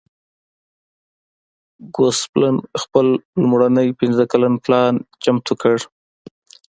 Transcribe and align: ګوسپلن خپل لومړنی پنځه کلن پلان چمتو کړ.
ګوسپلن 1.95 2.55
خپل 2.81 3.07
لومړنی 3.39 3.87
پنځه 3.99 4.23
کلن 4.31 4.53
پلان 4.63 4.93
چمتو 5.23 5.53
کړ. 5.61 5.77